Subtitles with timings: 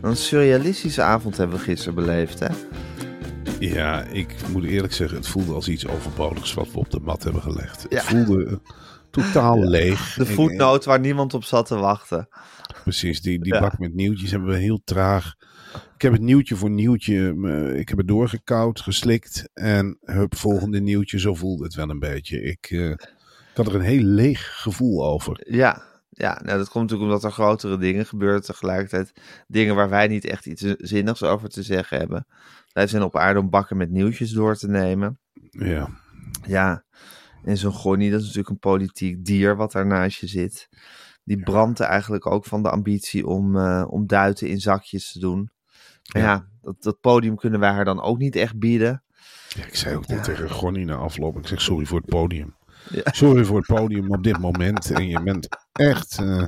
[0.00, 2.46] Een surrealistische avond hebben we gisteren beleefd, hè?
[3.60, 7.22] Ja, ik moet eerlijk zeggen, het voelde als iets overbodigs wat we op de mat
[7.22, 7.86] hebben gelegd.
[7.88, 7.96] Ja.
[7.96, 8.52] Het voelde eh,
[9.10, 10.14] totaal leeg.
[10.14, 12.28] De voetnoot waar niemand op zat te wachten.
[12.82, 13.60] Precies, die, die Ja.
[13.60, 15.34] bak met nieuwtjes hebben we heel traag.
[15.94, 19.50] Ik heb het nieuwtje voor nieuwtje, me- ik heb het doorgekoud, geslikt.
[19.54, 22.42] En hup, volgende nieuwtje, zo voelde het wel een beetje.
[22.42, 25.46] Ik, eh, ik had er een heel leeg gevoel over.
[25.50, 25.82] Ja,
[26.18, 29.12] ja nou, dat komt natuurlijk omdat er grotere dingen gebeuren tegelijkertijd.
[29.46, 32.26] Dingen waar wij niet echt iets zinnigs over te zeggen hebben.
[32.72, 35.20] Wij zijn op aarde om bakken met nieuwtjes door te nemen.
[35.50, 35.88] Ja,
[36.46, 36.84] Ja,
[37.44, 40.68] en zo'n Gonnie, dat is natuurlijk een politiek dier wat daar naast je zit.
[41.24, 45.50] Die brandt eigenlijk ook van de ambitie om, eh, om duiten in zakjes te doen.
[46.12, 46.48] Maar ja, Ja.
[46.60, 49.02] dat, dat podium kunnen wij haar dan ook niet echt bieden.
[49.48, 51.38] Ja, ik zei ook tegen Gonnie na afloop.
[51.38, 52.56] Ik zeg sorry voor het podium.
[52.90, 53.02] Ja.
[53.04, 54.90] Sorry voor het podium op dit moment.
[54.90, 56.18] En je bent echt...
[56.18, 56.44] eh,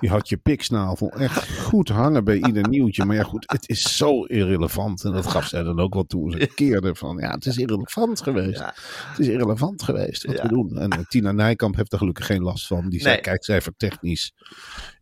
[0.00, 3.04] je had je piksnavel echt goed hangen bij ieder nieuwtje.
[3.04, 5.04] Maar ja goed, het is zo irrelevant.
[5.04, 6.30] En dat gaf zij dan ook wel toe.
[6.32, 8.58] Ze keerde van, ja het is irrelevant geweest.
[8.58, 8.74] Ja.
[9.10, 10.42] Het is irrelevant geweest wat Ja.
[10.42, 10.78] we doen.
[10.78, 12.88] En eh, Tina Nijkamp heeft er gelukkig geen last van.
[12.88, 13.22] Die zei, Nee.
[13.22, 14.32] kijk cijfertechnisch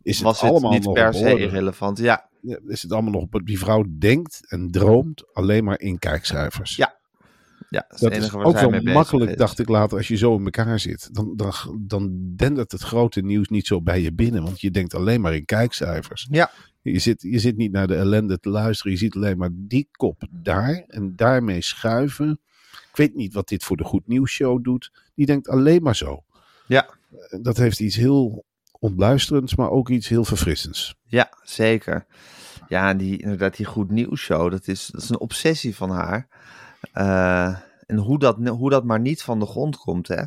[0.01, 1.97] is het Was het allemaal niet per se irrelevant?
[1.97, 5.99] Ja, Ja, is het allemaal nog op- Die vrouw denkt en droomt alleen maar in
[5.99, 6.75] kijkcijfers.
[6.75, 6.98] Ja,
[7.69, 10.43] ja dat is Dat is ook wel makkelijk, dacht ik later, als je zo in
[10.43, 11.09] elkaar zit.
[11.13, 14.93] Dan, dan, dan dendert het grote nieuws niet zo bij je binnen, want je denkt
[14.93, 16.27] alleen maar in kijkcijfers.
[16.31, 19.49] Ja, Je zit, je zit niet naar de ellende te luisteren, je ziet alleen maar
[19.53, 22.39] die kop daar en daarmee schuiven.
[22.89, 24.91] Ik weet niet wat dit voor de Goed Nieuws Show doet.
[25.15, 26.23] Die denkt alleen maar zo.
[26.67, 26.89] ja,
[27.41, 28.45] Dat heeft iets heel
[28.79, 30.95] ontluisterends, maar ook iets heel verfrissends.
[31.05, 32.05] ja, zeker.
[32.67, 36.27] Ja, die, inderdaad, die goed nieuws show, dat is, dat is een obsessie van haar.
[36.91, 37.55] Eh,
[37.85, 40.23] en hoe dat, hoe dat maar niet van de grond komt, hè?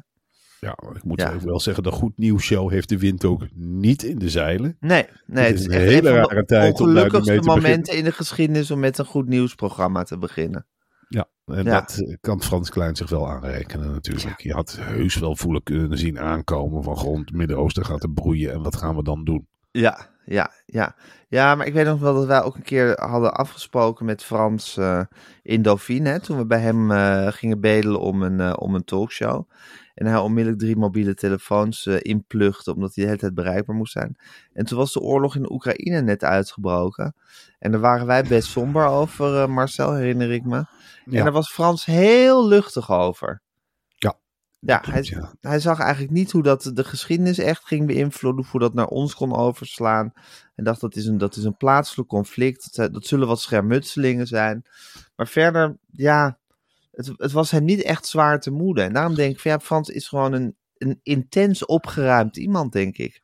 [0.61, 1.39] Ja, ik moet Ja.
[1.41, 4.77] wel zeggen, de Goed Nieuws Show heeft de wind ook niet in de zeilen.
[4.81, 6.95] Nee, nee Het het is is een echt hele een rare tijd om daar nu
[6.95, 7.62] mee ongelukkigste te beginnen.
[7.62, 10.67] momenten in de geschiedenis om met een goed nieuwsprogramma te beginnen.
[11.09, 11.81] Ja, en Ja.
[11.81, 14.41] dat eh, kan Frans Klein zich wel aanrekenen natuurlijk.
[14.41, 18.53] Je had heus wel voelen kunnen zien aankomen van grond, het Midden-Oosten gaat er broeien
[18.53, 19.47] en wat gaan we dan doen?
[19.72, 20.94] Ja, ja, ja.
[21.28, 24.76] Ja, maar ik weet nog wel dat wij ook een keer hadden afgesproken met Frans
[24.76, 25.00] eh,
[25.43, 26.08] in Dauphine.
[26.08, 29.50] Hè, toen we bij hem eh, gingen bedelen om een, eh, om een talkshow.
[29.94, 34.17] En hij onmiddellijk drie mobiele telefoons inplugde, omdat hij de hele tijd bereikbaar moest zijn.
[34.52, 37.14] En toen was de oorlog in Oekraïne net uitgebroken.
[37.58, 40.64] En daar waren wij best somber over, Marcel, herinner ik me.
[41.05, 43.42] En daar was Frans heel luchtig over.
[44.67, 45.35] Ja, klopt, hij, ja.
[45.41, 49.14] hij zag eigenlijk niet hoe dat de geschiedenis echt ging beïnvloeden, hoe dat naar ons
[49.14, 50.12] kon overslaan.
[50.55, 54.26] En dacht dat is een, dat is een plaatselijk conflict, dat, dat zullen wat schermutselingen
[54.26, 54.62] zijn.
[55.17, 56.38] Maar verder, ja,
[56.91, 58.85] het, het was hem niet echt zwaar te moeden.
[58.85, 63.23] En daarom denk ik, ja, Frans is gewoon een, een intens opgeruimd iemand, denk ik.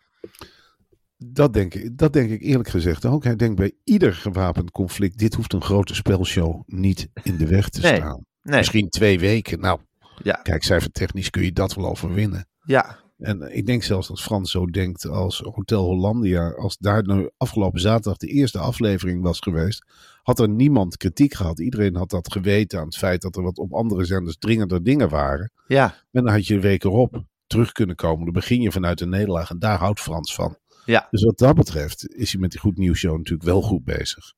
[1.16, 3.24] Dat denk, ik, dat denk ik eerlijk gezegd ook.
[3.24, 7.68] Hij denkt bij ieder gewapend conflict, dit hoeft een grote spelshow niet in de weg
[7.68, 7.96] te Nee.
[7.96, 8.24] staan.
[8.42, 9.60] Nee, Misschien twee weken.
[9.60, 9.80] Nou,
[10.22, 10.40] Ja.
[10.42, 12.48] kijk, cijfertechnisch kun je dat wel overwinnen.
[12.64, 16.50] ja, En ik denk zelfs dat Frans zo denkt als Hotel Hollandia.
[16.50, 19.84] Als daar nu afgelopen zaterdag de eerste aflevering was geweest,
[20.22, 21.58] had er niemand kritiek gehad.
[21.60, 25.08] Iedereen had dat geweten aan het feit dat er wat op andere zenders dringender dingen
[25.08, 25.52] waren.
[25.66, 28.24] ja, En dan had je een week erop terug kunnen komen.
[28.24, 30.56] Dan begin je vanuit een nederlaag en daar houdt Frans van.
[30.84, 31.06] Ja.
[31.10, 34.34] Dus wat dat betreft is hij met die Goed Nieuws Show natuurlijk wel goed bezig.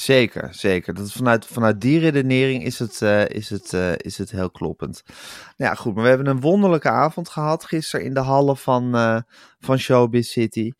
[0.00, 0.94] Zeker, zeker.
[0.94, 5.02] Dat vanuit, vanuit die redenering is het, eh, is, het, eh, is het heel kloppend.
[5.56, 8.94] Nou ja, goed, maar we hebben een wonderlijke avond gehad gisteren in de hallen van,
[8.94, 9.20] eh,
[9.58, 10.70] van Showbiz City.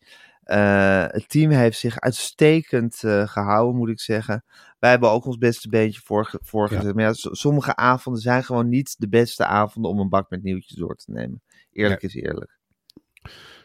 [1.11, 4.43] Het team heeft zich uitstekend eh, gehouden, moet ik zeggen.
[4.79, 6.77] Wij hebben ook ons beste beentje voor, voor Ja.
[6.77, 6.95] gezet.
[6.95, 10.77] Maar ja, sommige avonden zijn gewoon niet de beste avonden om een bak met nieuwtjes
[10.77, 11.41] door te nemen.
[11.71, 12.59] Eerlijk is eerlijk.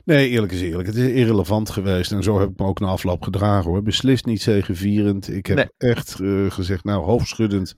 [0.05, 0.87] Nee, eerlijk is eerlijk.
[0.89, 2.13] Het is irrelevant geweest.
[2.13, 3.83] En zo heb ik me ook na afloop gedragen hoor.
[3.83, 5.29] Beslist niet zegevierend.
[5.29, 5.69] Ik heb Nee.
[5.93, 7.75] echt eh, gezegd, nou hoofdschuddend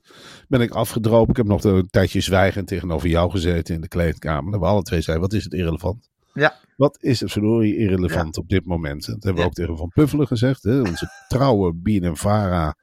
[0.47, 1.29] ben ik afgedropen.
[1.29, 4.51] Ik heb nog een tijdje zwijgend tegenover jou gezeten in de kleedkamer.
[4.51, 6.09] Dat we alle twee zeiden, wat is het irrelevant?
[6.33, 6.55] Ja.
[6.77, 9.05] Wat is het verdorie irrelevant op dit moment?
[9.05, 9.45] Dat hebben we Ja.
[9.45, 10.63] ook tegen Van Puffelen gezegd.
[10.63, 10.79] Hè?
[10.79, 11.73] Onze trouwe
[12.13, 12.75] Vara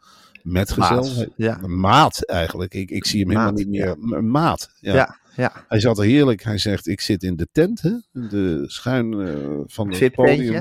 [0.43, 0.97] metgezel.
[0.97, 1.59] Maat, ja.
[1.67, 2.75] Maat eigenlijk.
[2.75, 3.97] Ik, ik zie hem helemaal niet meer.
[4.11, 4.71] Een maat.
[4.81, 5.17] Ja.
[5.37, 5.64] Ja, ja.
[5.69, 6.43] Hij zat er heerlijk.
[6.43, 7.90] Hij zegt, ik zit in de tent, hè?
[8.12, 9.34] De schuin eh,
[9.67, 10.34] van het VIP-tentje.
[10.37, 10.55] podium.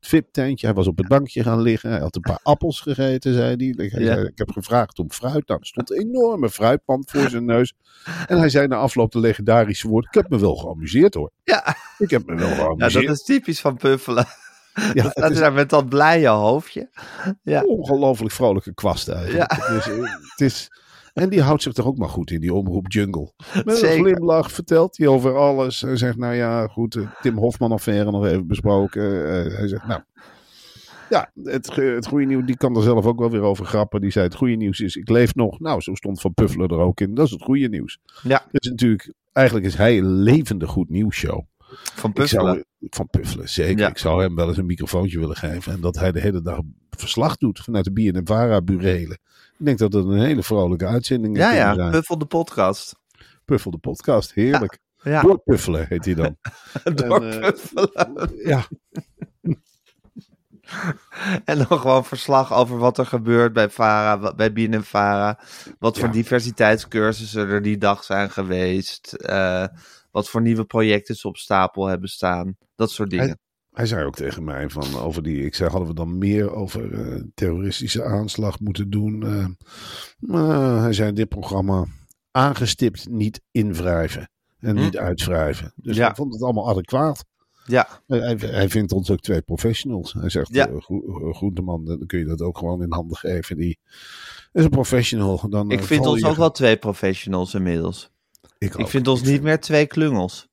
[0.00, 0.66] Het VIP-tentje.
[0.66, 1.90] Hij was op het bankje gaan liggen.
[1.90, 3.88] Hij had een paar appels gegeten, zei hij.
[3.88, 4.14] Hij Ja.
[4.14, 5.46] zei, ik heb gevraagd om fruit.
[5.48, 7.72] Nou, er stond een enorme fruitmand voor zijn neus.
[8.26, 11.30] En hij zei na afloop de legendarische woord, ik heb me wel geamuseerd hoor.
[11.44, 11.76] Ja.
[11.98, 13.06] Ik heb me wel ja, geamuseerd.
[13.06, 14.26] dat is typisch van Puffelen.
[14.94, 16.88] Ja, Dat het is daar met dat blije hoofdje.
[17.42, 17.62] Ja.
[17.62, 19.52] ongelooflijk vrolijke kwast eigenlijk.
[19.52, 20.68] Het is, eh, het is,
[21.12, 23.32] en die houdt zich toch ook maar goed in die omroep jungle.
[23.64, 23.96] Met Zeker.
[23.96, 25.80] een glimlach vertelt hij over alles.
[25.80, 29.26] Hij zegt, nou ja, goed, eh, Tim Hofman affaire nog even besproken.
[29.26, 30.00] Eh, hij zegt, nou,
[31.10, 34.00] ja, het, het goede nieuws, die kan er zelf ook wel weer over grappen.
[34.00, 35.60] Die zei, het goede nieuws is, ik leef nog.
[35.60, 37.14] Nou, zo stond Van Puffelen er ook in.
[37.14, 37.98] Dat is het goede nieuws.
[38.22, 38.46] Ja.
[38.50, 41.40] Dus natuurlijk, eigenlijk is hij een levende goed nieuws show.
[41.94, 42.44] Van Puffelen.
[42.44, 43.78] zou, van Puffelen, zeker.
[43.78, 43.88] Ja.
[43.88, 45.72] Ik zou hem wel eens een microfoontje willen geven.
[45.72, 46.60] En dat hij de hele dag
[46.90, 49.18] verslag doet vanuit de BNNVARA burelen.
[49.60, 51.90] Ik denk dat het een hele vrolijke uitzending Ja, kunnen ja, zijn.
[51.90, 52.94] Puffel de podcast.
[53.44, 54.78] Puffel de podcast, heerlijk.
[55.02, 56.36] Ja, Doorpuffelen heet hij dan.
[56.84, 58.30] eh, Puffelen.
[58.44, 58.66] ja,
[61.44, 65.38] En dan gewoon verslag over wat er gebeurt bij Vara, wat- bij BNN Vara.
[65.78, 66.12] Wat voor Ja.
[66.12, 69.12] diversiteitscursussen er die dag zijn geweest.
[69.12, 69.66] eh,
[70.10, 72.56] wat voor nieuwe projecten ze op stapel hebben staan.
[72.74, 73.38] Dat soort dingen.
[73.80, 75.44] Hij zei ook tegen mij van over die.
[75.44, 79.22] Ik zei, hadden we dan meer over eh, terroristische aanslag moeten doen?
[79.26, 79.46] Eh,
[80.18, 81.86] maar hij zei, dit programma
[82.30, 84.30] aangestipt, niet invrijven.
[84.58, 84.82] En Hm.
[84.82, 85.72] niet uitwrijven.
[85.76, 86.06] Dus Ja.
[86.06, 87.24] hij vond het allemaal adequaat.
[87.66, 90.12] Ja, Hij, hij- vindt ons ook twee professionals.
[90.12, 90.68] Hij zegt, Ja.
[90.72, 90.80] ja.
[91.32, 93.56] Groenteman, dan kun je dat ook gewoon in handen geven.
[93.56, 93.78] Die
[94.52, 95.48] is een professional.
[95.48, 98.10] Dan, ik eh, vind ons je- ook wel twee professionals inmiddels.
[98.58, 100.48] Ik, Ik vind ons niet meer twee klungels.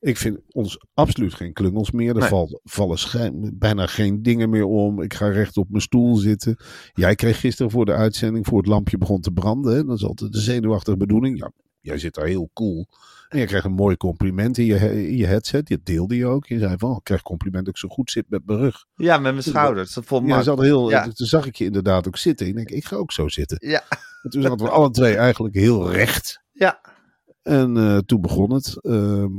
[0.00, 2.08] Ik vind ons absoluut geen klungels meer.
[2.14, 2.28] Er Nee.
[2.28, 5.02] valt, vallen schijn- bijna geen dingen meer om.
[5.02, 6.56] Ik ga recht op mijn stoel zitten.
[6.92, 9.74] Jij kreeg gisteren voor de uitzending, voor het lampje begon te branden.
[9.74, 9.84] Hè?
[9.84, 11.38] Dat is altijd de zenuwachtige bedoeling.
[11.38, 11.50] Ja,
[11.80, 12.86] jij zit daar heel cool.
[13.28, 15.66] En je krijgt een mooi compliment in je, in je headset.
[15.66, 16.46] Die deelde je ook.
[16.46, 18.84] Je zei van, oh, ik krijg compliment dat ik zo goed zit met mijn rug.
[18.94, 19.94] Ja, met mijn schouders.
[19.94, 21.02] Dat vond Ja, zat heel, Ja.
[21.08, 22.46] Toen zag ik je inderdaad ook zitten.
[22.46, 23.56] Ik denk, ik ga ook zo zitten.
[23.68, 23.82] Ja,
[24.22, 26.42] En toen zaten we alle twee eigenlijk heel recht.
[26.52, 26.80] ja,
[27.48, 28.76] En eh, toen begon het.
[28.84, 29.32] Ehm,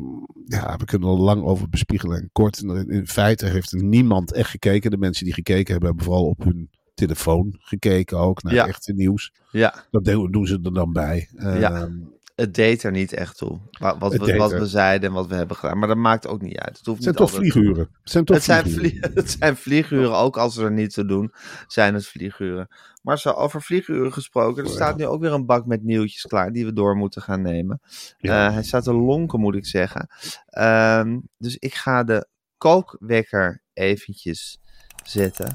[0.46, 2.62] ja, we kunnen er lang over bespiegelen en kort.
[2.62, 4.92] In, in feite heeft niemand echt gekeken.
[4.92, 8.44] De mensen die gekeken hebben, hebben vooral op hun telefoon gekeken ook.
[8.44, 8.68] Naar Ja.
[8.68, 9.32] echte nieuws.
[9.52, 9.74] ja.
[9.92, 11.30] Dat doen ze er dan bij.
[11.36, 11.90] Ehm, Ja.
[12.36, 13.60] Het deed er niet echt toe.
[13.80, 15.78] Wa- Wat, Het we, wat we zeiden en wat we hebben gedaan.
[15.80, 16.78] Maar dat maakt ook niet uit.
[16.78, 17.90] Het hoeft zijn niet toch altijd- vlieguren.
[18.02, 19.00] Het zijn toch Het zijn, vlieguren.
[19.12, 21.32] vlie- het zijn vlieguren, ook als ze er niet te doen,
[21.68, 22.68] zijn het vlieguren.
[23.10, 26.22] Maar zo over vlieguren gesproken, er Oh, staat nu ook weer een bak met nieuwtjes
[26.22, 27.82] klaar die we door moeten gaan nemen.
[28.18, 28.48] Ja.
[28.48, 30.08] Eh, hij staat te lonken, moet ik zeggen.
[30.46, 34.60] Ehm, dus ik ga de kookwekker eventjes
[35.04, 35.52] zetten.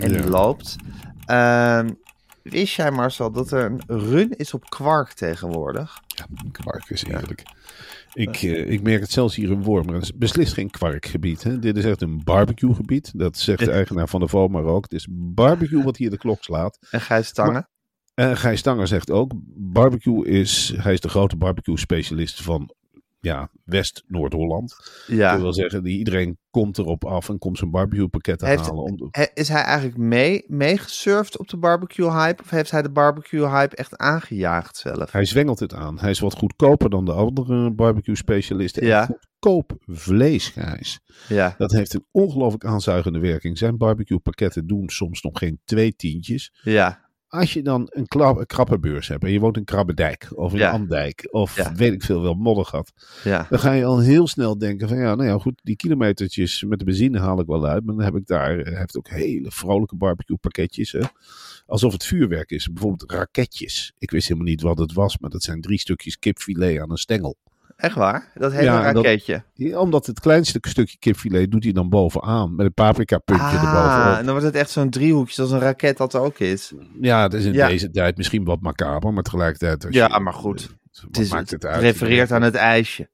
[0.00, 0.76] En die loopt.
[1.26, 1.90] Ehm,
[2.42, 6.00] wist jij Marcel dat er een run is op kwark tegenwoordig?
[6.06, 7.42] Ja, kwark is eerlijk.
[8.14, 9.94] Ik, eh, ik merk het zelfs hier in Wormer.
[9.94, 11.42] Het is beslist geen kwarkgebied.
[11.42, 11.58] Hè?
[11.58, 13.12] Dit is echt een barbecuegebied.
[13.18, 14.82] Dat zegt de eigenaar van de Voma ook.
[14.82, 16.78] Het is barbecue wat hier de klok slaat.
[16.90, 17.68] En Gijs Stangen?
[18.14, 22.74] En Gijs Stanger zegt ook, barbecue is, hij is de grote barbecue specialist van
[23.24, 24.74] ja, West-Noord-Holland.
[25.06, 25.40] Ik Ja.
[25.40, 28.82] wil zeggen, iedereen komt erop af en komt zijn barbecue pakketten Heeft- halen.
[28.82, 32.42] Om de- He- Is hij eigenlijk mee, meegesurfd op de barbecue hype?
[32.42, 35.12] Of heeft hij de barbecue hype echt aangejaagd zelf?
[35.12, 35.98] Hij zwengelt het aan.
[35.98, 38.82] Hij is wat goedkoper dan de andere barbecue specialisten.
[38.82, 39.06] En Ja.
[39.06, 41.00] Goedkoop vlees, Gijs.
[41.28, 41.54] Ja.
[41.58, 43.58] Dat heeft een ongelooflijk aanzuigende werking.
[43.58, 46.52] Zijn barbecue pakketten doen soms nog geen twee tientjes.
[46.62, 47.03] Ja.
[47.34, 50.58] Als je dan een, kla- een krabbenbeurs hebt en je woont in Krabbedijk of in
[50.58, 50.70] Ja.
[50.70, 51.74] Andijk of Ja.
[51.74, 52.92] weet ik veel wel, Moddergat.
[53.24, 53.46] Ja.
[53.50, 56.78] Dan ga je al heel snel denken van ja, nou ja goed, die kilometertjes met
[56.78, 57.84] de benzine haal ik wel uit.
[57.84, 60.92] Maar dan heb ik daar, hij heeft ook hele vrolijke barbecue pakketjes.
[60.92, 61.00] Hè?
[61.66, 62.68] Alsof het vuurwerk is.
[62.72, 63.92] Bijvoorbeeld raketjes.
[63.98, 66.96] Ik wist helemaal niet wat het was, maar dat zijn drie stukjes kipfilet aan een
[66.96, 67.36] stengel.
[67.84, 68.30] Echt waar?
[68.34, 69.42] Dat hele Ja, en dat- raketje.
[69.54, 72.54] Ja, Omdat het kleinste stukje kipfilet doet hij dan bovenaan.
[72.54, 74.18] Met een paprika puntje Ah, erbovenop.
[74.18, 76.72] en dan wordt het echt zo'n driehoekje zoals een raket dat er ook is.
[77.00, 77.68] Ja, het is in Ja.
[77.68, 79.84] deze tijd misschien wat macaber, maar tegelijkertijd...
[79.86, 80.68] Als Ja, je- maar goed.
[80.92, 81.82] Wat Het, is, maakt het het uit?
[81.82, 83.08] refereert aan het ijsje.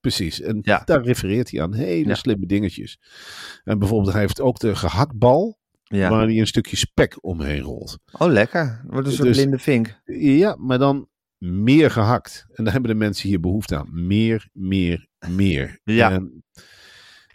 [0.00, 0.82] Precies, en Ja.
[0.84, 2.98] daar refereert hij aan hele slimme dingetjes.
[3.64, 6.10] En bijvoorbeeld, hij heeft ook de gehaktbal, Ja.
[6.10, 7.98] waar hij een stukje spek omheen rolt.
[8.18, 8.60] Oh, lekker.
[8.82, 10.00] Het wordt een soort Dus- blinde vink.
[10.04, 11.08] Ja, maar dan
[11.42, 12.46] meer gehakt.
[12.52, 14.06] En daar hebben de mensen hier behoefte aan.
[14.06, 15.80] Meer, meer, meer.
[15.84, 16.10] Ja.
[16.10, 16.44] En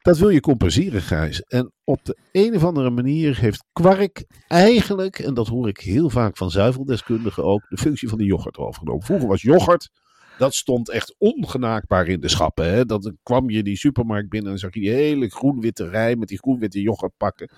[0.02, 1.42] dat wil je compenseren, Gijs.
[1.42, 6.10] En op de een of andere manier heeft kwark eigenlijk, en dat hoor ik heel
[6.10, 9.06] vaak van zuiveldeskundigen ook, de functie van de yoghurt overgenomen.
[9.06, 9.90] Vroeger was yoghurt,
[10.38, 12.70] dat stond echt ongenaakbaar in de schappen.
[12.74, 12.86] Hè?
[12.86, 16.28] Dat dan kwam je die supermarkt binnen en zag je die hele groen-witte rij met
[16.28, 17.52] die groen-witte yoghurt pakken.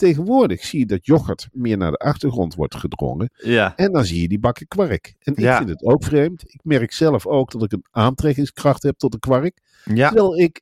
[0.00, 3.30] Tegenwoordig zie je dat yoghurt meer naar de achtergrond wordt gedrongen.
[3.34, 3.76] Ja.
[3.76, 5.14] En dan zie je die bakken kwark.
[5.18, 5.56] En ik Ja.
[5.56, 6.42] vind het ook vreemd.
[6.46, 9.58] Ik merk zelf ook dat ik een aantrekkingskracht heb tot de kwark.
[9.84, 10.08] Ja.
[10.08, 10.60] Terwijl ik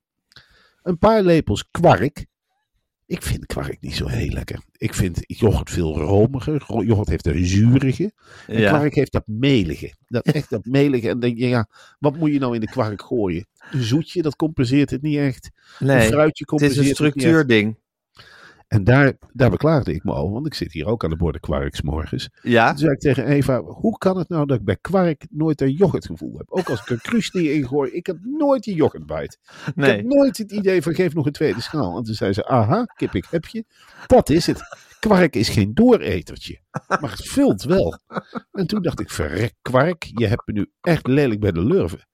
[0.82, 2.26] een paar lepels kwark.
[3.06, 4.60] Ik vind kwark niet zo heel lekker.
[4.76, 6.64] Ik vind yoghurt veel romiger.
[6.66, 8.12] Ro- Yoghurt heeft een zurige.
[8.46, 8.68] En Ja.
[8.76, 9.94] kwark heeft dat melige.
[10.08, 11.04] Dat echt dat melige.
[11.06, 11.68] En dan denk je, ja,
[11.98, 13.46] wat moet je nou in de kwark gooien?
[13.70, 15.50] Een zoetje, dat compenseert het niet echt.
[15.78, 17.32] Een Nee, fruitje het is compenseert een het niet echt.
[17.32, 17.76] structuurding.
[18.68, 21.40] En daar, daar beklaagde ik me over, want ik zit hier ook aan de borden
[21.40, 22.28] kwarks morgens.
[22.42, 22.68] Ja.
[22.68, 25.72] Toen zei ik tegen Eva, hoe kan het nou dat ik bij kwark nooit een
[25.72, 26.50] yoghurtgevoel heb?
[26.50, 29.36] Ook als ik een kruisnier ingooi, ik heb nooit die yoghurtbite.
[29.66, 29.90] Ik Nee.
[29.96, 31.96] heb nooit het idee van geef nog een tweede schaal.
[31.96, 33.64] En toen zei ze, aha, kip ik heb je.
[34.06, 34.62] Dat is het.
[35.00, 36.60] Kwark is geen dooretertje,
[37.00, 37.98] maar het vult wel.
[38.52, 42.08] En toen dacht ik, verrek kwark, je hebt me nu echt lelijk bij de lurven.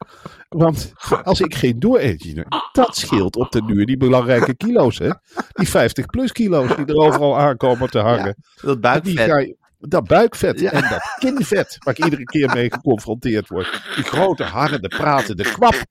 [0.49, 4.99] Want als ik geen dooretertje heb, dat scheelt op de duur die belangrijke kilo's.
[4.99, 5.11] Hè?
[5.53, 8.37] Die 50 plus kilo's die er overal aankomen te hangen.
[8.63, 9.55] Dat buikvet.
[9.79, 10.71] dat buikvet Ja.
[10.71, 13.83] en dat kinvet, waar ik iedere keer mee geconfronteerd word.
[13.95, 15.85] Die grote hangende pratende kwap.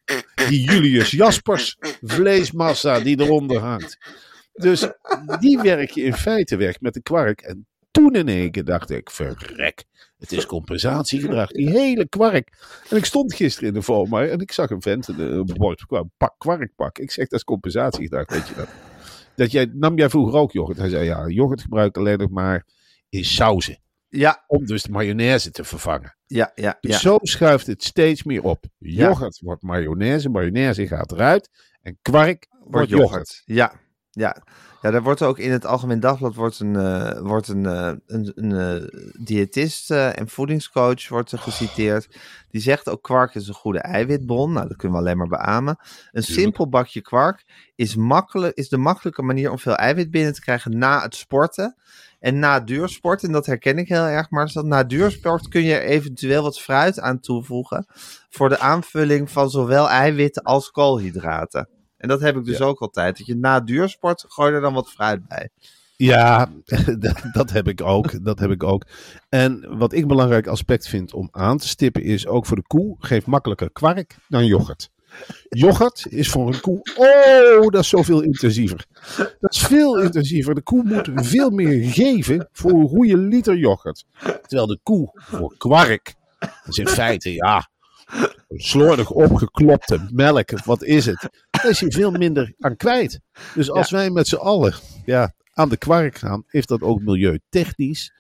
[0.48, 3.98] Die Julius Jaspers vleesmassa die eronder hangt.
[4.54, 4.88] Dus
[5.40, 7.42] die werk je in feite weg met de kwark.
[7.42, 9.84] En toen in één keer dacht ik, verrek,
[10.18, 11.50] het is compensatiegedrag.
[11.50, 12.58] Die hele kwark.
[12.90, 15.84] En ik stond gisteren in de FOMA en ik zag een vent een, een bord
[15.88, 17.04] een pak kwark pakken.
[17.04, 18.68] Ik zeg, dat is compensatiegedrag, weet je dat?
[19.36, 20.78] Dat jij, nam jij vroeger ook yoghurt?
[20.78, 22.66] Hij zei, ja, yoghurt gebruik ik alleen nog maar
[23.10, 23.82] in sauzen.
[24.08, 26.16] Ja, Om dus de mayonaise te vervangen.
[26.26, 26.98] ja, ja, Dus ja.
[27.00, 28.66] zo schuift het steeds meer op.
[28.78, 29.08] Ja.
[29.08, 31.50] Yoghurt wordt mayonaise, mayonaise gaat eruit.
[31.82, 33.10] En kwark wordt Wordt yoghurt.
[33.12, 33.42] yoghurt.
[33.46, 33.74] Ja,
[34.14, 34.44] ja.
[34.84, 38.32] Ja, daar wordt ook in het Algemeen Dagblad wordt een, eh, wordt een, eh, een,
[38.36, 42.08] een eh, diëtist en voedingscoach wordt er geciteerd.
[42.50, 44.54] Die zegt ook kwark is een goede eiwitbron.
[44.54, 45.78] Nou, dat kunnen we alleen maar beamen.
[46.12, 47.44] Een simpel bakje kwark
[47.76, 51.76] is, makkelijk, is de makkelijke manier om veel eiwit binnen te krijgen na het sporten.
[52.20, 55.74] En na duursport, en dat herken ik heel erg, maar dat na duursport kun je
[55.74, 57.86] er eventueel wat fruit aan toevoegen
[58.30, 61.70] voor de aanvulling van zowel eiwitten als koolhydraten.
[62.04, 63.18] En dat heb ik dus ook altijd.
[63.18, 65.50] Dat je na duursport gooi er dan wat fruit bij.
[65.96, 66.52] Ja,
[67.00, 68.24] dat, dat heb ik ook.
[68.26, 68.86] Dat heb ik ook.
[69.30, 72.68] En wat ik een belangrijk aspect vind om aan te stippen is ook voor de
[72.68, 74.90] koe geef makkelijker kwark dan yoghurt.
[75.50, 78.86] Yoghurt is voor een koe, oh, dat is zoveel intensiever.
[79.40, 80.56] Dat is veel intensiever.
[80.56, 84.06] De koe moet veel meer geven voor een goede liter yoghurt.
[84.22, 87.70] Terwijl de koe voor kwark, dat is in feite, ja,
[88.50, 91.30] slordig opgeklopte melk, wat is het?
[91.50, 93.20] Daar is hij veel minder aan kwijt.
[93.56, 94.74] Dus als wij met z'n allen
[95.06, 98.14] ja, aan de kwark gaan, heeft dat ook milieutechnisch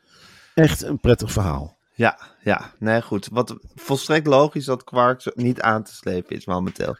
[0.53, 1.77] echt een prettig verhaal.
[1.95, 3.27] Ja, ja, nee, goed.
[3.31, 6.95] Wat volstrekt logisch dat kwark zo niet aan te slepen is momenteel.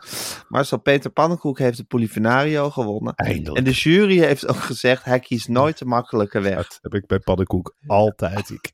[0.48, 3.14] Marcel Peter Pannenkoek heeft de Polifenario gewonnen.
[3.16, 3.58] Eindelijk.
[3.58, 6.56] En de jury heeft ook gezegd, hij kiest nooit de makkelijke weg.
[6.56, 8.50] Dat heb ik bij Pannenkoek altijd.
[8.50, 8.72] Ik,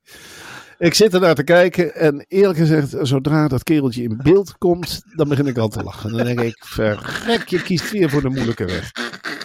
[0.79, 5.01] ik zit er naar te kijken en eerlijk gezegd, zodra dat kereltje in beeld komt,
[5.15, 6.11] dan begin ik al te lachen.
[6.17, 8.91] Dan denk ik, verrek, je kiest weer voor de moeilijke weg.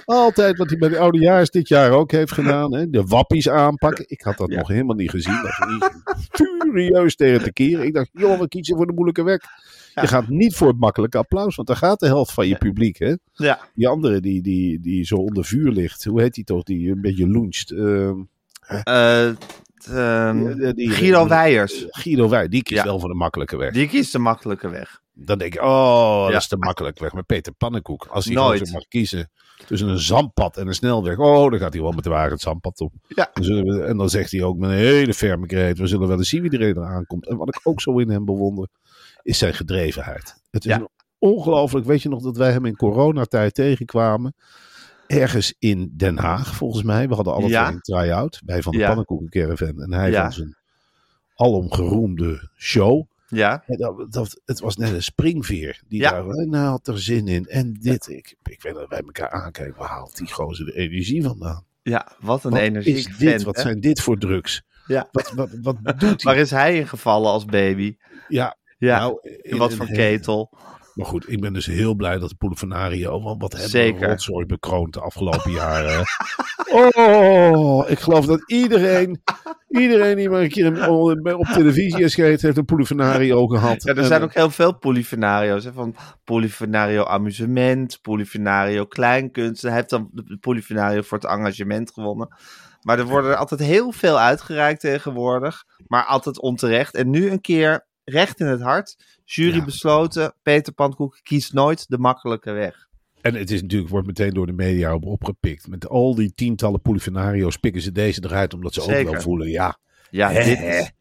[0.05, 2.75] Altijd wat hij bij de oudejaars dit jaar ook heeft gedaan.
[2.75, 2.91] Hè?
[2.91, 4.05] De wappies aanpakken.
[4.09, 4.57] Ik had dat Ja.
[4.59, 5.43] nog helemaal niet gezien.
[5.43, 5.91] Dat ging niet
[6.31, 7.85] furieus tegen te keren.
[7.87, 9.41] Ik dacht, joh, we kiezen voor de moeilijke weg.
[9.95, 12.99] Je gaat niet voor het makkelijke applaus, want daar gaat de helft van je publiek.
[12.99, 13.15] Hè?
[13.33, 13.61] Ja.
[13.75, 17.01] Die andere die, die, die zo onder vuur ligt, hoe heet die toch, die een
[17.01, 17.71] beetje luncht?
[17.71, 18.19] Ehm,
[18.83, 19.29] Eh,
[19.87, 21.85] ehm, die- Guido Weijers.
[21.89, 22.85] Guido die kiest Ja.
[22.87, 23.73] wel voor de makkelijke weg.
[23.73, 25.01] Die kiest de makkelijke weg.
[25.13, 27.13] Dan denk ik, oh, dat is te makkelijk weg.
[27.13, 28.73] Met Peter Pannenkoek, als hij Nooit.
[28.73, 29.31] mag kiezen
[29.67, 31.19] tussen een zandpad en een snelweg.
[31.19, 32.93] Oh, dan gaat hij wel met de wagen het zandpad op.
[33.09, 33.31] Ja.
[33.35, 36.29] We, en dan zegt hij ook met een hele ferme kreet, we zullen wel eens
[36.29, 37.29] zien wie er er aankomt.
[37.29, 38.69] En wat ik ook zo in hem bewonder,
[39.23, 40.35] is zijn gedrevenheid.
[40.51, 40.89] Het is Ja.
[41.19, 44.35] ongelooflijk, weet je nog dat wij hem in coronatijd tegenkwamen?
[45.07, 47.09] Ergens in Den Haag, volgens mij.
[47.09, 47.63] We hadden alle Ja.
[47.65, 48.41] twee een try-out.
[48.47, 48.87] Wij van de Ja.
[48.87, 50.23] Pannenkoeken Caravan en hij Ja.
[50.23, 50.57] van zijn
[51.35, 53.07] alomgeroemde show.
[53.29, 53.63] Ja.
[53.67, 55.81] En dat, dat, het was net een springveer.
[55.89, 56.11] Die Ja.
[56.11, 57.47] daar, eh, nou, had er zin in.
[57.47, 59.79] En dit, ik, ik weet dat wij elkaar aankijken.
[59.79, 61.65] Waar haalt die gozer de energie vandaan?
[61.83, 63.43] Ja, wat een Wat energiek is dit?
[63.43, 63.63] wat hè?
[63.63, 64.63] zijn dit voor drugs?
[64.87, 65.09] Ja.
[65.13, 66.43] Wat, wat, wat doet Waar hij?
[66.43, 67.97] is hij in gevallen als baby?
[68.29, 70.51] Ja, Ja, nou, in wat voor ketel?
[70.95, 74.01] Maar goed, ik ben dus heel blij dat de Polifenario, want wat hebben Zeker.
[74.01, 76.05] we rotzooi bekroond de afgelopen jaren.
[76.93, 79.23] Oh, ik geloof dat iedereen,
[79.69, 80.89] iedereen die maar een keer
[81.39, 83.83] op, televisie is geweest, heeft een Polifenario gehad.
[83.83, 85.65] Ja, er En- zijn ook heel veel Polifenario's.
[85.65, 89.63] Hè, van Polifenario amusement, Polifenario kleinkunst.
[89.63, 92.29] Hij heeft dan de Polifenario voor het engagement gewonnen.
[92.83, 95.65] Maar er worden er altijd heel veel uitgereikt tegenwoordig.
[95.87, 96.95] Maar altijd onterecht.
[96.95, 99.14] En nu een keer recht in het hart.
[99.25, 99.65] Jury Ja.
[99.65, 100.35] besloten.
[100.43, 102.89] Peter Pankoek kiest nooit de makkelijke weg.
[103.21, 105.69] En het is natuurlijk, wordt meteen door de media op opgepikt.
[105.69, 109.79] Met al die tientallen Polifenario's pikken ze deze eruit, omdat ze ook wel voelen, ja,
[110.11, 110.93] Ja, dit is...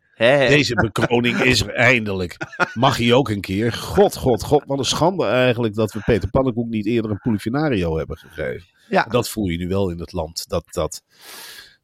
[0.48, 2.38] Deze bekroning is er eindelijk.
[2.74, 3.74] Mag hij ook een keer?
[3.74, 7.98] God, god, god, wat een schande eigenlijk dat we Peter Pannenkoek niet eerder een Polifenario
[7.98, 8.68] hebben gegeven.
[8.89, 9.03] Ja.
[9.03, 10.48] Dat voel je nu wel in het land.
[10.50, 11.03] Dat, dat,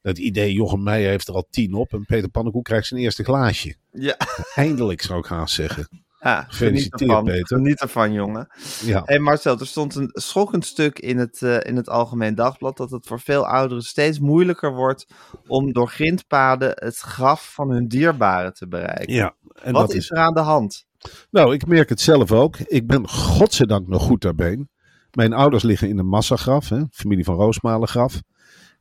[0.02, 3.24] dat idee, Jochem Meijer heeft er al tien op en Peter Pannenkoek krijgt zijn eerste
[3.24, 3.74] glaasje.
[3.92, 4.16] Ja,
[4.54, 5.88] Eindelijk zou ik haast zeggen.
[6.20, 7.24] Ja geniet ervan.
[7.24, 7.46] Peter.
[7.46, 8.48] Geniet ervan, jongen.
[8.82, 9.02] Ja.
[9.04, 12.90] Hey Marcel, er stond een schokkend stuk in het, eh, in het Algemeen Dagblad dat
[12.90, 15.06] het voor veel ouderen steeds moeilijker wordt
[15.46, 19.14] om door grindpaden het graf van hun dierbaren te bereiken.
[19.14, 19.34] ja.
[19.62, 20.86] En Wat dat is er aan de hand?
[21.30, 22.58] Nou, ik merk het zelf ook.
[22.58, 24.66] Ik ben godzijdank nog goed daarbij.
[25.10, 28.20] Mijn ouders liggen in een massagraf, hè, familie van Roosmalengraf,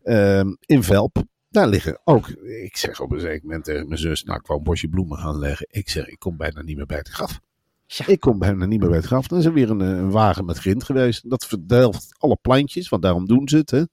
[0.04, 1.24] ehm, in Velp.
[1.50, 2.28] Daar liggen ook,
[2.64, 5.18] ik zeg op een zeker moment tegen mijn zus, nou ik wou een bosje bloemen
[5.18, 5.68] gaan leggen.
[5.70, 7.40] Ik zeg, ik kom bijna niet meer bij het graf.
[7.86, 8.08] Ja.
[8.08, 9.28] Ik kom bijna niet meer bij het graf.
[9.28, 11.30] Dan is er weer een, eh, een wagen met grind geweest.
[11.30, 13.72] Dat verdelft alle plantjes, want daarom doen ze het.
[13.72, 13.84] Hè.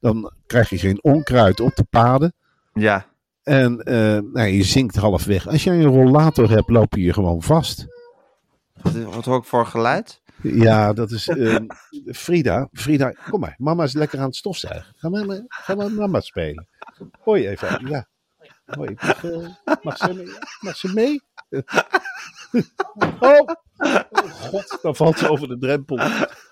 [0.00, 2.34] Dan krijg je geen onkruid op de paden.
[2.74, 3.06] Ja,
[3.42, 5.46] En eh, nou, je zinkt half weg.
[5.48, 7.86] Als jij een rollator hebt, loop je je gewoon vast.
[8.82, 10.20] wat, wat hoor ik voor geluid?
[10.42, 11.66] Ja, dat is ehm,
[12.06, 12.68] Frida.
[12.72, 13.54] Frida, kom maar.
[13.58, 14.94] Mama is lekker aan het stofzuigen.
[14.96, 16.68] Ga maar, ga maar mama spelen.
[17.20, 17.86] Hoi even.
[17.88, 18.08] Ja.
[18.64, 18.94] Hoi.
[19.00, 19.22] Mag,
[19.82, 20.26] mag, ze, mee?
[20.60, 21.22] mag ze mee?
[23.20, 23.38] Oh.
[23.78, 25.98] oh, god, dan valt ze over de drempel.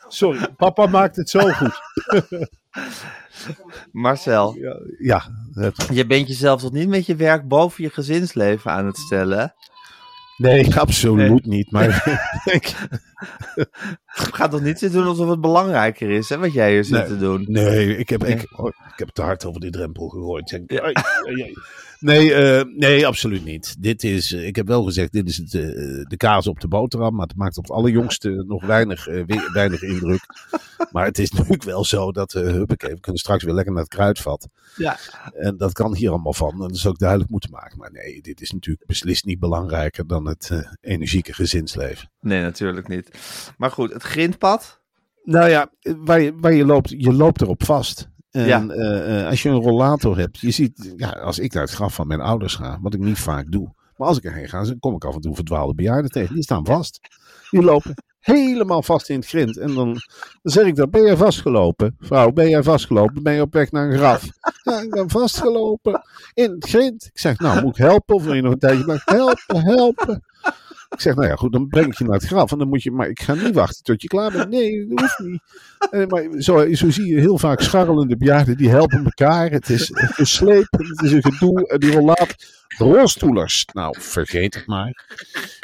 [0.08, 1.80] Sorry, papa maakt het zo goed.
[3.92, 8.70] Marcel, Ja, ja het- je bent jezelf toch niet met je werk boven je gezinsleven
[8.70, 9.54] aan het stellen?
[10.38, 11.70] Nee, absoluut niet.
[11.70, 11.88] Maar
[14.06, 17.06] gaat toch niet zitten doen alsof het belangrijker is, hè, wat jij hier zit Nee.
[17.06, 17.44] te doen?
[17.48, 18.24] Nee, ik heb.
[18.24, 20.50] Ik, oh, ik heb te hard over die drempel gegooid.
[20.66, 20.80] Ja.
[20.82, 20.92] ai,
[21.26, 21.52] ai, ai.
[22.00, 23.76] Nee, eh, nee, absoluut niet.
[23.82, 25.62] Dit is, eh, ik heb wel gezegd, dit is het, eh,
[26.08, 27.14] de kaas op de boterham.
[27.14, 30.20] Maar het maakt op het allerjongste nog weinig, eh, we- weinig indruk.
[30.92, 33.82] Maar het is natuurlijk wel zo dat, uh, huppakee, we kunnen straks weer lekker naar
[33.82, 34.48] het kruidvat.
[34.76, 34.96] Ja.
[35.34, 36.52] En dat kan hier allemaal van.
[36.52, 37.78] En dat is ook duidelijk moeten maken.
[37.78, 42.10] Maar nee, dit is natuurlijk beslist niet belangrijker dan het eh, energieke gezinsleven.
[42.20, 43.08] Nee, natuurlijk niet.
[43.56, 44.80] Maar goed, het grindpad?
[45.24, 48.08] Nou ja, waar je, waar je loopt, je loopt erop vast.
[48.30, 48.66] En Ja.
[48.68, 51.94] eh, eh, als je een rollator hebt, je ziet, ja, als ik naar het graf
[51.94, 54.78] van mijn ouders ga, wat ik niet vaak doe, maar als ik erheen ga, dan
[54.78, 56.34] kom ik af en toe verdwaalde bejaarden tegen.
[56.34, 57.00] Die staan vast.
[57.50, 59.56] Die lopen helemaal vast in het grind.
[59.56, 59.92] En dan,
[60.42, 61.96] dan zeg ik dan, ben jij vastgelopen?
[62.00, 63.22] Vrouw, ben jij vastgelopen?
[63.22, 64.28] Ben je op weg naar een graf?
[64.62, 66.02] Ja, ik ben vastgelopen
[66.34, 67.04] in het grind.
[67.12, 68.14] Ik zeg, nou, moet ik helpen?
[68.14, 69.14] Of wil je nog een tijdje blijven?
[69.16, 70.22] Helpen, helpen.
[70.88, 72.52] Ik zeg, nou ja, goed, dan breng ik je naar het graf.
[72.52, 74.50] En dan moet je, maar ik ga niet wachten tot je klaar bent.
[74.50, 75.42] Nee, dat hoeft niet.
[75.90, 79.50] Eh, maar zo, zo zie je heel vaak scharrelende bejaarden, die helpen elkaar.
[79.50, 81.68] Het is geslepen, het is een gedoe.
[81.68, 82.34] En die rollaat,
[82.78, 83.64] rolstoelers.
[83.72, 85.04] Nou, vergeet het maar.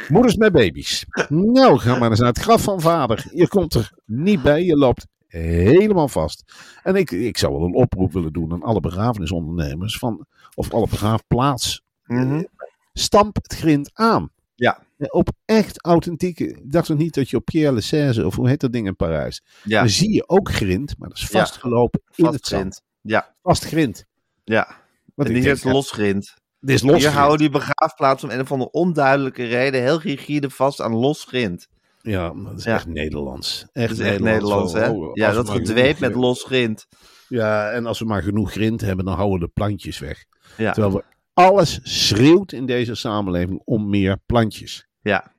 [0.09, 1.05] Moeders met baby's.
[1.29, 3.25] Nou, ga maar eens naar het graf van vader.
[3.33, 6.53] Je komt er niet bij, je loopt helemaal vast.
[6.83, 9.99] En ik, ik zou wel een oproep willen doen aan alle begrafenisondernemers.
[9.99, 11.83] Van, of alle begraafplaats.
[12.07, 12.43] Mhm.
[12.93, 14.31] Stamp het grind aan.
[15.05, 15.19] Ja.
[15.19, 16.47] Op echt authentieke.
[16.49, 18.97] Ik dacht nog niet dat je op Pierre Lachaise, of hoe heet dat ding in
[18.97, 19.43] Parijs.
[19.65, 22.83] Ja, Dan zie je ook grind, maar dat is vastgelopen in het zand.
[23.01, 24.05] Ja, Vast grind.
[24.45, 24.83] ja.
[25.15, 26.35] Wat en ik hier denk, is ja, los grind.
[26.61, 30.51] Dit is los Hier houden die begraafplaatsen om een of andere onduidelijke reden heel rigide
[30.51, 31.69] vast aan los grind.
[32.03, 32.75] Ja, dat is Ja.
[32.75, 33.67] echt Nederlands.
[33.73, 34.89] Echt Dat is echt Nederlands, hè?
[34.89, 36.87] Oh, ja, dat we maar gedweep genoeg- met los grind.
[37.29, 40.25] Ja, en als we maar genoeg grind hebben, dan houden we de plantjes weg.
[40.57, 44.87] Ja, Terwijl we alles schreeuwt in deze samenleving om meer plantjes.
[45.05, 45.33] Ja.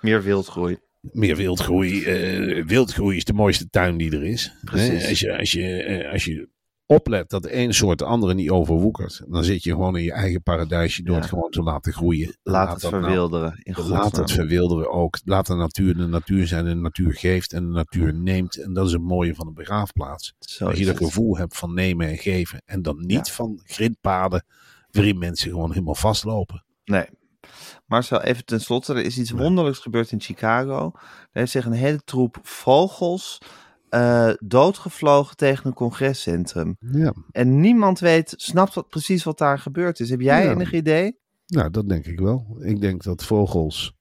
[0.00, 0.78] Meer wildgroei.
[1.00, 2.04] Meer wildgroei.
[2.04, 4.52] eh, wildgroei is de mooiste tuin die er is.
[4.64, 5.08] Precies.
[5.08, 6.48] Als, je, als, je, eh, als je
[6.86, 10.12] oplet dat de één soort de andere niet overwoekert, dan zit je gewoon in je
[10.12, 11.20] eigen paradijsje door Ja.
[11.20, 12.36] het gewoon te laten groeien.
[12.42, 13.60] Laat het nou- verwilderen.
[13.62, 15.18] In Laat het verwilderen ook.
[15.24, 16.66] Laat de natuur de natuur zijn.
[16.66, 18.56] En de natuur geeft en de natuur neemt.
[18.56, 20.34] En dat is het mooie van een begraafplaats.
[20.38, 22.62] Zo dat je dat gevoel hebt van nemen en geven.
[22.64, 23.32] En dan niet Ja.
[23.32, 24.44] van grindpaden
[24.90, 26.64] waarin mensen gewoon helemaal vastlopen.
[26.84, 27.06] Nee.
[27.86, 28.94] Marcel, even tenslotte.
[28.94, 30.90] Er is iets wonderlijks gebeurd in Chicago.
[30.94, 33.38] Er heeft zich een hele troep vogels
[33.88, 36.76] eh, doodgevlogen tegen een congrescentrum.
[36.78, 40.10] Ja, En niemand weet, snapt wat, precies wat daar gebeurd is.
[40.10, 40.50] Heb jij Ja.
[40.50, 41.18] enig idee?
[41.46, 42.56] nou dat denk ik wel.
[42.60, 43.92] Ik denk dat vogels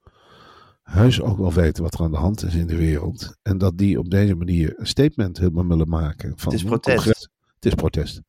[0.83, 3.37] heus ook wel weten wat er aan de hand is in de wereld.
[3.41, 6.33] En dat die op deze manier een statement helemaal willen maken.
[6.35, 6.95] Van Het is protest.
[6.95, 7.29] congres.
[7.55, 8.21] Het is protest.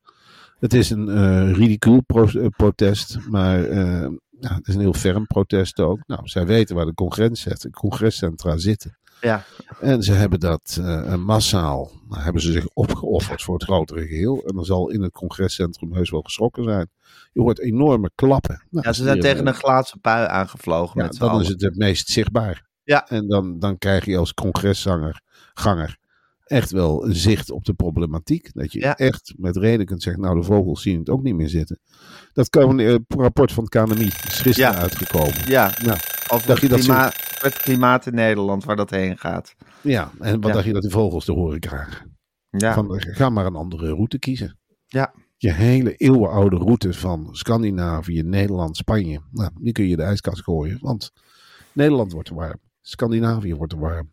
[0.59, 4.07] Het is een ridicule pro- eh, protest, maar eh,
[4.39, 5.99] ja, het is een heel ferm protest ook.
[6.07, 8.97] Nou, zij weten waar de congres, de congrescentra zitten.
[9.21, 9.43] Ja.
[9.79, 14.43] En ze hebben dat eh, massaal, nou, hebben ze zich opgeofferd voor het grotere geheel.
[14.45, 16.89] En dan zal in het congrescentrum heus wel geschrokken zijn.
[17.31, 18.63] Je hoort enorme klappen.
[18.69, 21.41] Nou, Ja, ze zijn tegen eh, een glazen pui aangevlogen ja, met dan allen.
[21.41, 22.67] is het het meest zichtbaar.
[22.83, 23.07] Ja.
[23.07, 25.21] En dan, dan krijg je als congreszanger,
[25.53, 25.97] ganger,
[26.49, 28.49] echt wel een zicht op de problematiek.
[28.53, 28.97] Dat je Ja.
[28.97, 31.79] echt met reden kunt zeggen, nou de vogels zien het ook niet meer zitten.
[32.33, 34.77] Dat kan, eh, rapport van het KNMI is gisteren Ja.
[34.77, 35.33] uitgekomen.
[35.47, 38.89] Ja, Nou, over dacht je het, dat ze- klima- het klimaat in Nederland, waar dat
[38.89, 39.55] heen gaat.
[39.81, 40.53] Ja, en wat Ja.
[40.55, 42.17] dacht je dat de vogels te horen krijgen?
[42.49, 44.57] Ja, Van, eh, ga maar een andere route kiezen.
[44.87, 45.13] Ja.
[45.37, 49.19] Je hele eeuwenoude route van Scandinavië, Nederland, Spanje.
[49.31, 50.77] Nou, die kun je de ijskast gooien.
[50.81, 51.11] Want
[51.73, 52.59] Nederland wordt te warm.
[52.81, 54.09] Scandinavië wordt te warm.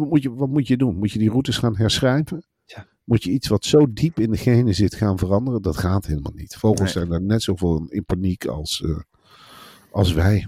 [0.00, 0.96] Wat moet je, wat moet je doen?
[0.96, 2.44] Moet je die routes gaan herschrijven?
[2.64, 2.86] Ja.
[3.04, 5.62] Moet je iets wat zo diep in de genen zit gaan veranderen?
[5.62, 6.54] Dat gaat helemaal niet.
[6.56, 6.88] Vogels Nee.
[6.88, 8.96] zijn er net zoveel in paniek als, eh,
[9.90, 10.46] als wij.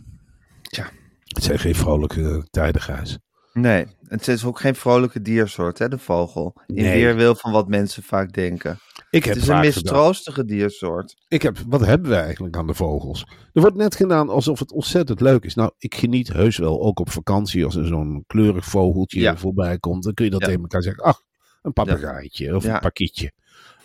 [1.27, 3.19] Het zijn geen vrolijke tijden, Gijs.
[3.53, 3.87] nee.
[4.09, 6.55] Het is ook geen vrolijke diersoort, hè, de vogel.
[6.67, 6.93] In Nee.
[7.05, 8.79] weerwil van wat mensen vaak denken.
[9.13, 11.15] Ik heb Het is een mistroostige diersoort.
[11.29, 13.27] Ik heb, wat hebben wij eigenlijk aan de vogels?
[13.53, 15.55] Er wordt net gedaan alsof het ontzettend leuk is.
[15.55, 19.37] Nou, ik geniet heus wel, ook op vakantie, als er zo'n kleurig vogeltje Ja.
[19.37, 20.03] voorbij komt.
[20.03, 20.47] Dan kun je dat Ja.
[20.47, 21.03] tegen elkaar zeggen.
[21.05, 21.21] Ach,
[21.63, 23.33] een papegaaitje of een pakietje.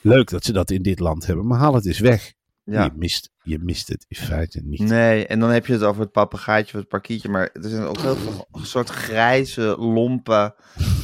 [0.01, 2.33] Leuk dat ze dat in dit land hebben, maar haal het eens weg.
[2.63, 2.83] Ja.
[2.83, 4.79] Je, mist, je mist het in feite niet.
[4.79, 7.29] Nee, en dan heb je het over het papegaaitje of het parkietje.
[7.29, 10.55] Maar er zijn ook heel veel soort grijze, lompe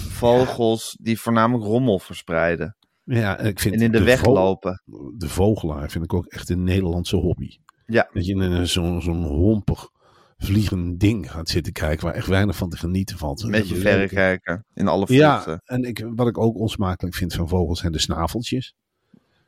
[0.10, 2.76] vogels die voornamelijk rommel verspreiden.
[3.04, 4.82] Ja, en ik vind En in de, weg lopen.
[5.18, 7.58] De vogelaar vind ik ook echt een Nederlandse hobby.
[7.86, 8.10] Ja.
[8.14, 9.90] Dat je in zo'n zo'n hompig
[10.38, 13.48] vliegend ding gaat zitten kijken waar echt weinig van te genieten valt.
[13.48, 15.62] Met je verrekijker in alle Ja, vluchten.
[15.66, 18.74] en ik, wat ik ook onsmakelijk vind van vogels zijn de snaveltjes.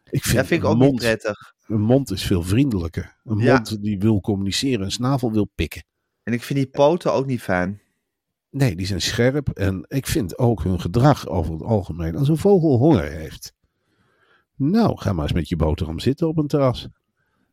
[0.09, 1.53] Ik vind, Ja, vind ik ook mond, niet prettig.
[1.67, 3.15] Een mond is veel vriendelijker.
[3.23, 3.53] Een Ja.
[3.53, 5.83] mond die wil communiceren, een snavel wil pikken.
[6.23, 7.81] En ik vind die poten ook niet fijn.
[8.57, 9.49] Nee, die zijn scherp.
[9.49, 12.15] En ik vind ook hun gedrag over het algemeen.
[12.15, 13.53] Als een vogel honger heeft.
[14.55, 16.87] Nou, ga maar eens met je boterham zitten op een terras.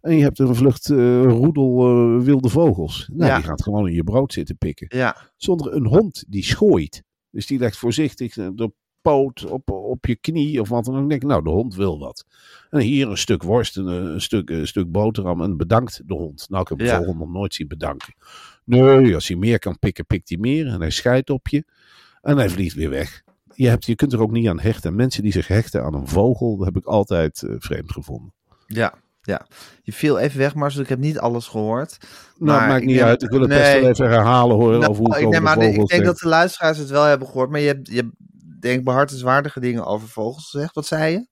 [0.01, 1.88] En je hebt een vlucht eh, roedel
[2.19, 3.09] eh, wilde vogels.
[3.12, 3.37] Nou, Ja.
[3.37, 4.87] die gaat gewoon in je brood zitten pikken.
[4.99, 7.03] Ja, Zonder een hond die schooit.
[7.31, 11.09] Dus die legt voorzichtig de poot op, op je knie of wat dan ook.
[11.09, 12.27] Denk ik, nou, de hond wil wat.
[12.71, 16.47] En hier een stuk worst, een, een stuk, een stuk boterham en bedankt de hond.
[16.49, 16.99] Nou, ik heb Ja.
[16.99, 18.15] vogel nog nooit zien bedanken.
[18.64, 20.66] Nee, als hij meer kan pikken, pikt hij meer.
[20.66, 21.64] En hij scheidt op je.
[22.20, 23.22] En hij vliegt weer weg.
[23.55, 24.94] Je, hebt, je kunt er ook niet aan hechten.
[24.94, 28.33] Mensen die zich hechten aan een vogel, dat heb ik altijd eh, vreemd gevonden.
[28.66, 28.94] ja,
[29.25, 29.46] ja.
[29.83, 30.81] Je viel even weg, Marcel.
[30.83, 31.96] Ik heb niet alles gehoord.
[32.38, 33.22] Nou, Maar maakt niet neem- uit.
[33.22, 35.61] Ik wil het best wel even herhalen horen Nou, over hoe ik over de aan,
[35.62, 36.05] ik denk denk.
[36.05, 37.51] dat de luisteraars het wel hebben gehoord.
[37.51, 38.11] Maar je hebt, je hebt
[38.61, 40.75] denk behartenswaardige dingen over vogels gezegd.
[40.75, 41.27] Wat zei je?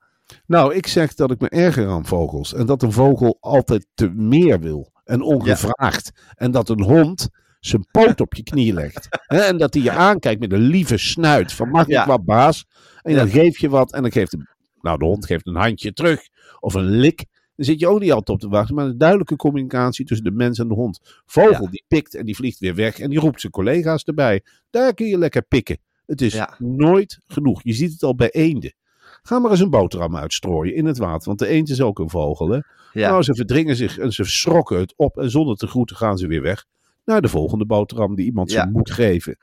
[0.47, 2.55] Nou, ik zeg dat ik me erger aan vogels.
[2.55, 4.93] En dat een vogel altijd te meer wil.
[5.11, 6.11] En ongevraagd.
[6.35, 7.29] En dat een hond
[7.61, 9.09] zijn poot op je knie legt.
[9.27, 11.53] En dat hij je aankijkt met een lieve snuit.
[11.53, 12.07] Van mag ik Ja.
[12.07, 12.65] wat baas?
[13.03, 13.93] En dan geef je wat.
[13.93, 14.47] En dan geeft de,
[14.81, 16.21] nou, de hond geeft een handje terug.
[16.61, 17.25] Of een lik.
[17.57, 18.75] Dan zit je ook niet altijd op te wachten.
[18.75, 21.01] Maar een duidelijke communicatie tussen de mens en de hond.
[21.27, 22.99] Vogel die pikt en die vliegt weer weg.
[22.99, 24.43] En die roept zijn collega's erbij.
[24.71, 25.79] Daar kun je lekker pikken.
[26.07, 26.55] Het is Ja.
[26.59, 27.61] nooit genoeg.
[27.63, 28.75] Je ziet het al bij eenden.
[29.23, 31.27] Ga maar eens een boterham uitstrooien in het water.
[31.27, 32.49] Want de eend is ook een vogel.
[32.51, 32.59] Hè?
[32.93, 35.19] Ja, Nou, ze verdringen zich en ze schrokken het op.
[35.19, 36.65] En zonder te groeten gaan ze weer weg.
[37.05, 38.63] Naar de volgende boterham die iemand Ja.
[38.63, 39.37] ze moet geven.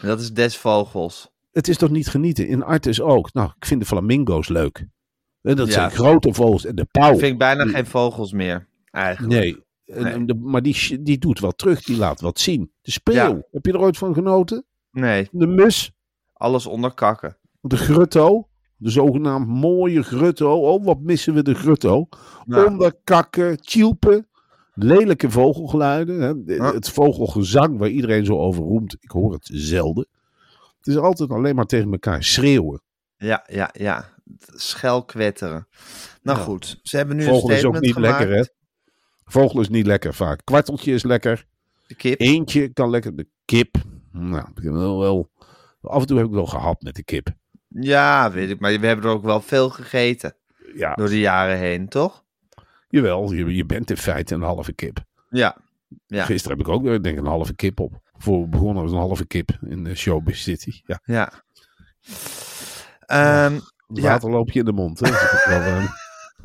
[0.00, 1.30] en dat is des vogels.
[1.52, 2.46] Het is toch niet genieten?
[2.48, 3.32] In Artes ook.
[3.32, 4.86] Nou, ik vind de flamingo's leuk.
[5.42, 5.72] En dat Ja.
[5.72, 6.64] zijn grote vogels.
[6.66, 7.12] En de pauw.
[7.12, 9.32] Ik vind bijna geen vogels meer, eigenlijk.
[9.34, 9.62] Nee.
[10.26, 11.82] De- maar die, die doet wat terug.
[11.82, 12.70] Die laat wat zien.
[12.82, 13.14] De speeuw.
[13.14, 13.42] Ja.
[13.50, 14.64] Heb je er ooit van genoten?
[14.90, 15.92] Nee, De mus,
[16.32, 17.36] alles onder kakken.
[17.60, 20.60] de grutto, de zogenaamd mooie grutto.
[20.72, 22.08] Oh, wat missen we de grutto.
[22.46, 24.28] Onderkakken, tjilpen,
[24.74, 26.20] lelijke vogelgeluiden.
[26.20, 26.54] Hè.
[26.64, 30.06] Het vogelgezang waar iedereen zo over roemt, ik hoor het zelden.
[30.76, 32.82] Het is altijd alleen maar tegen elkaar schreeuwen.
[33.16, 34.12] Ja, ja, ja.
[34.46, 35.68] Schel kwetteren.
[36.22, 36.44] Nou Ja.
[36.44, 38.18] goed, ze hebben nu Vogel een is ook statement niet gemaakt.
[38.18, 38.44] lekker, hè?
[39.24, 40.40] Vogel is niet lekker vaak.
[40.44, 41.46] Kwarteltje is lekker.
[41.86, 42.20] De kip.
[42.20, 43.16] Eentje kan lekker.
[43.16, 43.76] De kip.
[44.12, 45.30] Nou, ik heb wel, wel,
[45.80, 47.28] af en toe heb ik wel gehad met de kip.
[47.80, 48.60] Ja, weet ik.
[48.60, 50.36] Maar we hebben er ook wel veel gegeten.
[50.74, 52.24] Ja, Door de jaren heen, toch?
[52.88, 53.32] jawel.
[53.32, 54.98] Je, je bent in feite een halve kip.
[55.30, 55.56] Ja.
[56.06, 56.24] Ja.
[56.24, 58.00] Gisteren heb ik ook weer, denk ik, een halve kip op.
[58.16, 60.80] Voor we begonnen was een halve kip in de Showbiz City.
[60.84, 61.32] Ja, Ja.
[63.86, 65.00] Water loop je in de mond.
[65.00, 65.10] Hè?
[65.10, 65.84] Dat is ook wel, eh,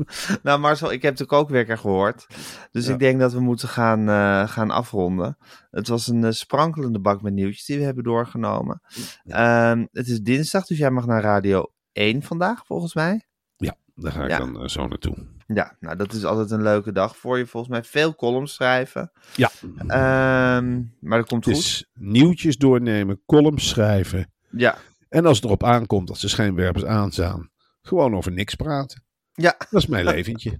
[0.43, 2.27] nou, Marcel, ik heb de kookwekker gehoord.
[2.71, 2.93] Dus Ja.
[2.93, 5.37] ik denk dat we moeten gaan, eh, gaan afronden.
[5.71, 8.81] Het was een eh, sprankelende bak met nieuwtjes die we hebben doorgenomen.
[9.25, 13.23] Ehm, het is dinsdag, dus jij mag naar Radio 1 vandaag, volgens mij.
[13.57, 14.37] ja, daar ga ik Ja.
[14.37, 15.15] dan eh, zo naartoe.
[15.53, 17.45] Ja, nou, dat is altijd een leuke dag voor je.
[17.45, 19.11] Volgens mij veel columns schrijven.
[19.35, 19.49] Ja,
[19.87, 21.89] Ehm, maar dat komt het goed.
[21.93, 24.31] nieuwtjes doornemen, columns schrijven.
[24.51, 24.77] Ja,
[25.09, 27.49] En als het erop aankomt dat de schijnwerpers aanstaan,
[27.81, 29.03] gewoon over niks praten.
[29.41, 30.59] Ja, Dat is mijn leventje.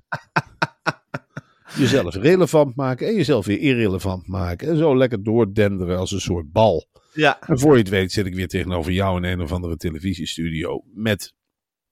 [1.76, 4.68] Jezelf relevant maken en jezelf weer irrelevant maken.
[4.68, 6.88] En zo lekker doordenderen als een soort bal.
[7.13, 7.39] ja.
[7.42, 10.84] En voor je het weet zit ik weer tegenover jou in een of andere televisiestudio
[10.94, 11.34] met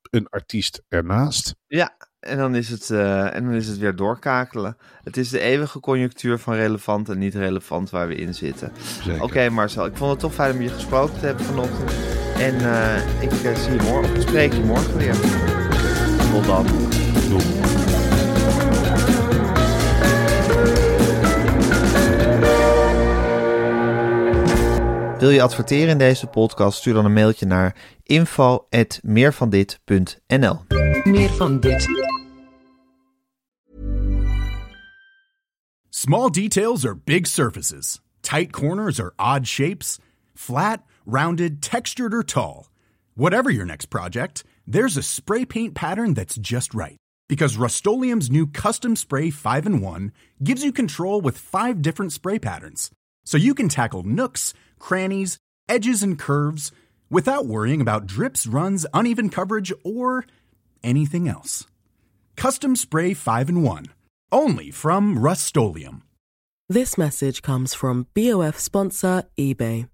[0.09, 1.55] een artiest ernaast.
[1.67, 4.77] Ja, en dan, is het, eh, en dan is het weer doorkakelen.
[5.03, 8.71] Het is de eeuwige conjunctuur van relevant en niet relevant waar we in zitten.
[9.19, 11.91] Oké Marcel, ik vond het toch fijn om je gesproken te hebben vanochtend.
[12.37, 15.56] En eh, ik eh, zie je morgen, ik spreek je morgen weer.
[16.31, 16.65] Tot dan.
[17.29, 17.43] Doei.
[25.19, 26.77] Wil je adverteren in deze podcast?
[26.77, 30.59] Stuur dan een mailtje naar info.meervandit.nl
[31.03, 31.87] Meer van dit.
[35.89, 37.99] Small details are big surfaces.
[38.21, 39.99] Tight corners are odd shapes.
[40.33, 42.65] Flat, rounded, textured, or tall.
[43.13, 46.97] Whatever your next project, there's a spray paint pattern that's just right.
[47.29, 50.11] Because Rust new Custom Spray 5 in 1
[50.43, 52.91] gives you control with five different spray patterns.
[53.25, 56.71] So you can tackle nooks, crannies, edges, and curves
[57.09, 60.25] without worrying about drips, runs, uneven coverage, or
[60.83, 61.65] anything else.
[62.35, 63.85] Custom Spray 5 in 1.
[64.31, 65.55] Only from Rust
[66.69, 69.89] This message comes from BOF sponsor eBay.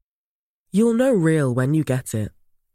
[0.71, 2.31] You'll know real when you get it.